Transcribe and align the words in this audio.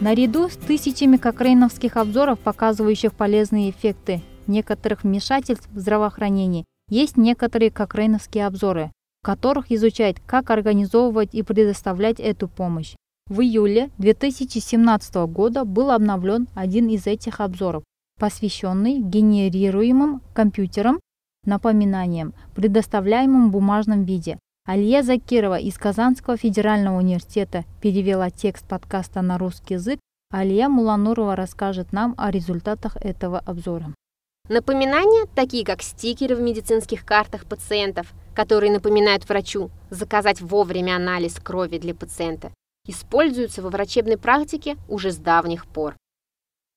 Наряду 0.00 0.48
с 0.48 0.56
тысячами 0.56 1.18
кокрейновских 1.18 1.98
обзоров, 1.98 2.38
показывающих 2.38 3.12
полезные 3.12 3.68
эффекты 3.68 4.22
некоторых 4.46 5.04
вмешательств 5.04 5.68
в 5.70 5.78
здравоохранении, 5.78 6.64
есть 6.88 7.18
некоторые 7.18 7.70
кокрейновские 7.70 8.46
обзоры, 8.46 8.92
в 9.20 9.26
которых 9.26 9.70
изучают, 9.70 10.18
как 10.24 10.48
организовывать 10.48 11.34
и 11.34 11.42
предоставлять 11.42 12.18
эту 12.18 12.48
помощь. 12.48 12.94
В 13.28 13.42
июле 13.42 13.90
2017 13.98 15.14
года 15.26 15.66
был 15.66 15.90
обновлен 15.90 16.48
один 16.54 16.88
из 16.88 17.06
этих 17.06 17.38
обзоров, 17.40 17.84
посвященный 18.18 19.00
генерируемым 19.00 20.22
компьютерам 20.32 20.98
напоминаниям, 21.44 22.32
предоставляемым 22.54 23.50
в 23.50 23.52
бумажном 23.52 24.04
виде. 24.04 24.38
Алия 24.72 25.02
Закирова 25.02 25.58
из 25.58 25.76
Казанского 25.78 26.36
федерального 26.36 26.98
университета 26.98 27.64
перевела 27.82 28.30
текст 28.30 28.64
подкаста 28.68 29.20
на 29.20 29.36
русский 29.36 29.74
язык. 29.74 29.98
Алия 30.30 30.68
Муланурова 30.68 31.34
расскажет 31.34 31.92
нам 31.92 32.14
о 32.16 32.30
результатах 32.30 32.94
этого 32.94 33.40
обзора. 33.40 33.92
Напоминания, 34.48 35.26
такие 35.34 35.64
как 35.64 35.82
стикеры 35.82 36.36
в 36.36 36.40
медицинских 36.40 37.04
картах 37.04 37.46
пациентов, 37.46 38.12
которые 38.32 38.70
напоминают 38.70 39.28
врачу 39.28 39.72
заказать 39.90 40.40
вовремя 40.40 40.94
анализ 40.94 41.40
крови 41.40 41.78
для 41.78 41.92
пациента, 41.92 42.52
используются 42.86 43.62
во 43.62 43.70
врачебной 43.70 44.18
практике 44.18 44.76
уже 44.88 45.10
с 45.10 45.16
давних 45.16 45.66
пор. 45.66 45.96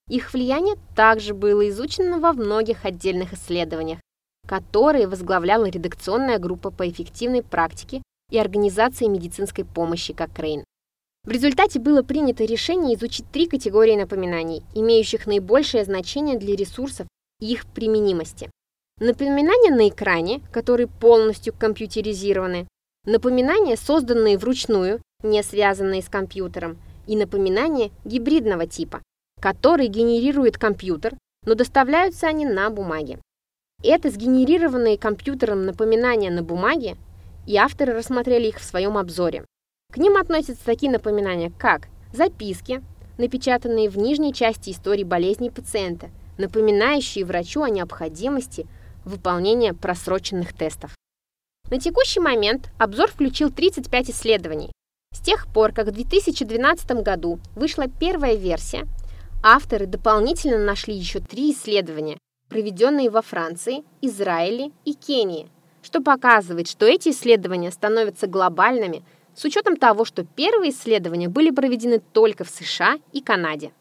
Их 0.08 0.34
влияние 0.34 0.74
также 0.96 1.32
было 1.32 1.68
изучено 1.68 2.18
во 2.18 2.32
многих 2.32 2.86
отдельных 2.86 3.34
исследованиях, 3.34 4.00
которые 4.46 5.06
возглавляла 5.06 5.66
редакционная 5.66 6.38
группа 6.38 6.70
по 6.70 6.88
эффективной 6.88 7.42
практике 7.42 8.02
и 8.30 8.38
организации 8.38 9.06
медицинской 9.06 9.64
помощи 9.64 10.12
Кокрейн. 10.12 10.64
В 11.24 11.30
результате 11.30 11.80
было 11.80 12.02
принято 12.02 12.44
решение 12.44 12.96
изучить 12.96 13.24
три 13.32 13.46
категории 13.46 13.96
напоминаний, 13.96 14.62
имеющих 14.74 15.26
наибольшее 15.26 15.84
значение 15.84 16.38
для 16.38 16.54
ресурсов 16.54 17.06
и 17.40 17.52
их 17.52 17.66
применимости. 17.66 18.50
Напоминания 19.00 19.74
на 19.74 19.88
экране, 19.88 20.42
которые 20.52 20.86
полностью 20.86 21.54
компьютеризированы, 21.54 22.68
напоминания, 23.06 23.76
созданные 23.76 24.36
вручную, 24.36 25.00
не 25.22 25.42
связанные 25.42 26.02
с 26.02 26.08
компьютером, 26.08 26.78
и 27.06 27.16
напоминания 27.16 27.90
гибридного 28.04 28.66
типа, 28.66 29.02
которые 29.40 29.88
генерирует 29.88 30.58
компьютер, 30.58 31.16
но 31.44 31.54
доставляются 31.54 32.26
они 32.26 32.46
на 32.46 32.70
бумаге. 32.70 33.18
Это 33.86 34.10
сгенерированные 34.10 34.98
компьютером 34.98 35.66
напоминания 35.66 36.30
на 36.30 36.42
бумаге, 36.42 36.96
и 37.46 37.56
авторы 37.56 37.92
рассмотрели 37.92 38.48
их 38.48 38.58
в 38.58 38.64
своем 38.64 38.96
обзоре. 38.96 39.44
К 39.92 39.98
ним 39.98 40.16
относятся 40.16 40.64
такие 40.64 40.90
напоминания, 40.90 41.52
как 41.58 41.88
записки, 42.12 42.82
напечатанные 43.18 43.88
в 43.88 43.98
нижней 43.98 44.32
части 44.32 44.70
истории 44.70 45.04
болезни 45.04 45.50
пациента– 45.50 46.10
напоминающие 46.38 47.24
врачу 47.24 47.62
о 47.62 47.70
необходимости 47.70 48.66
выполнения 49.04 49.74
просроченных 49.74 50.52
тестов. 50.52 50.94
На 51.70 51.78
текущий 51.78 52.20
момент 52.20 52.70
обзор 52.78 53.08
включил 53.08 53.50
35 53.50 54.10
исследований. 54.10 54.72
С 55.14 55.20
тех 55.20 55.46
пор, 55.46 55.72
как 55.72 55.88
в 55.88 55.92
2012 55.92 57.02
году 57.02 57.38
вышла 57.54 57.86
первая 57.88 58.34
версия, 58.34 58.86
авторы 59.42 59.86
дополнительно 59.86 60.58
нашли 60.58 60.94
еще 60.94 61.20
три 61.20 61.52
исследования, 61.52 62.18
проведенные 62.48 63.10
во 63.10 63.22
Франции, 63.22 63.84
Израиле 64.00 64.70
и 64.84 64.94
Кении, 64.94 65.48
что 65.82 66.00
показывает, 66.00 66.68
что 66.68 66.86
эти 66.86 67.10
исследования 67.10 67.70
становятся 67.70 68.26
глобальными 68.26 69.02
с 69.34 69.44
учетом 69.44 69.76
того, 69.76 70.04
что 70.04 70.24
первые 70.24 70.70
исследования 70.70 71.28
были 71.28 71.50
проведены 71.50 72.00
только 72.12 72.44
в 72.44 72.50
США 72.50 72.98
и 73.12 73.20
Канаде. 73.20 73.72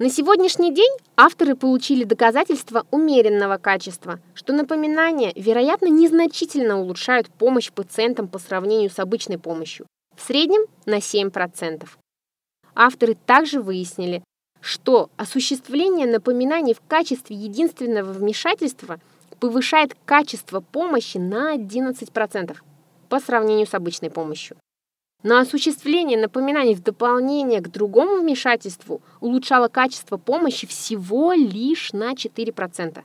На 0.00 0.08
сегодняшний 0.08 0.74
день 0.74 0.90
авторы 1.14 1.54
получили 1.54 2.04
доказательства 2.04 2.86
умеренного 2.90 3.58
качества, 3.58 4.18
что 4.32 4.54
напоминания, 4.54 5.30
вероятно, 5.36 5.88
незначительно 5.88 6.80
улучшают 6.80 7.28
помощь 7.28 7.70
пациентам 7.70 8.26
по 8.26 8.38
сравнению 8.38 8.88
с 8.88 8.98
обычной 8.98 9.36
помощью, 9.36 9.86
в 10.16 10.22
среднем 10.22 10.62
на 10.86 11.00
7%. 11.00 11.86
Авторы 12.74 13.14
также 13.26 13.60
выяснили, 13.60 14.24
что 14.60 15.10
осуществление 15.16 16.06
напоминаний 16.06 16.74
в 16.74 16.80
качестве 16.86 17.36
единственного 17.36 18.12
вмешательства 18.12 19.00
повышает 19.38 19.96
качество 20.04 20.60
помощи 20.60 21.18
на 21.18 21.56
11% 21.56 22.56
по 23.08 23.20
сравнению 23.20 23.66
с 23.66 23.74
обычной 23.74 24.10
помощью. 24.10 24.56
На 25.22 25.40
осуществление 25.40 26.18
напоминаний 26.18 26.74
в 26.74 26.82
дополнение 26.82 27.60
к 27.60 27.68
другому 27.68 28.20
вмешательству 28.20 29.02
улучшало 29.20 29.68
качество 29.68 30.16
помощи 30.16 30.66
всего 30.66 31.32
лишь 31.32 31.92
на 31.92 32.12
4%. 32.12 33.02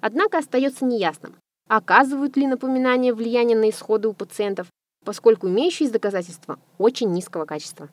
Однако 0.00 0.38
остается 0.38 0.84
неясным, 0.84 1.34
оказывают 1.68 2.36
ли 2.36 2.46
напоминания 2.46 3.12
влияние 3.12 3.58
на 3.58 3.70
исходы 3.70 4.06
у 4.06 4.12
пациентов, 4.12 4.68
поскольку 5.04 5.48
имеющиеся 5.48 5.94
доказательства 5.94 6.58
очень 6.78 7.10
низкого 7.10 7.46
качества. 7.46 7.88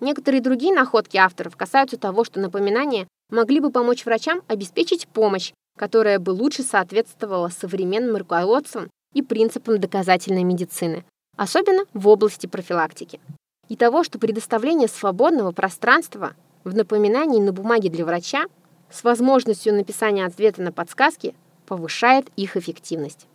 Некоторые 0.00 0.40
другие 0.40 0.74
находки 0.74 1.16
авторов 1.16 1.56
касаются 1.56 1.98
того, 1.98 2.24
что 2.24 2.40
напоминания 2.40 3.06
могли 3.30 3.60
бы 3.60 3.70
помочь 3.70 4.04
врачам 4.04 4.42
обеспечить 4.48 5.06
помощь, 5.08 5.52
которая 5.78 6.18
бы 6.18 6.30
лучше 6.30 6.62
соответствовала 6.62 7.48
современным 7.48 8.16
руководствам 8.16 8.88
и 9.14 9.22
принципам 9.22 9.78
доказательной 9.78 10.44
медицины, 10.44 11.04
особенно 11.36 11.84
в 11.94 12.08
области 12.08 12.46
профилактики. 12.46 13.20
И 13.68 13.76
того, 13.76 14.02
что 14.02 14.18
предоставление 14.18 14.88
свободного 14.88 15.52
пространства 15.52 16.34
в 16.64 16.74
напоминании 16.74 17.40
на 17.40 17.52
бумаге 17.52 17.88
для 17.88 18.04
врача 18.04 18.44
с 18.90 19.04
возможностью 19.04 19.74
написания 19.74 20.24
ответа 20.24 20.62
на 20.62 20.72
подсказки 20.72 21.34
повышает 21.66 22.28
их 22.36 22.56
эффективность. 22.56 23.26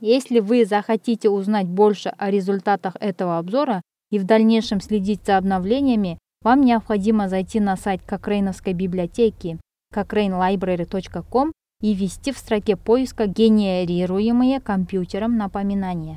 Если 0.00 0.40
вы 0.40 0.64
захотите 0.64 1.28
узнать 1.28 1.66
больше 1.66 2.12
о 2.18 2.30
результатах 2.30 2.94
этого 3.00 3.38
обзора 3.38 3.82
и 4.10 4.18
в 4.18 4.24
дальнейшем 4.24 4.80
следить 4.80 5.26
за 5.26 5.36
обновлениями, 5.36 6.18
вам 6.42 6.62
необходимо 6.62 7.28
зайти 7.28 7.60
на 7.60 7.76
сайт 7.76 8.00
Кокрейновской 8.06 8.72
библиотеки 8.72 9.58
cochrane.library.com 9.94 11.52
и 11.82 11.94
ввести 11.94 12.32
в 12.32 12.38
строке 12.38 12.76
поиска 12.76 13.26
генерируемые 13.26 14.60
компьютером 14.60 15.36
напоминания. 15.36 16.16